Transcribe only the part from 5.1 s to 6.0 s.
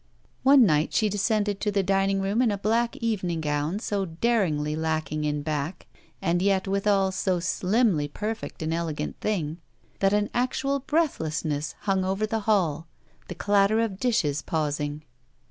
in back,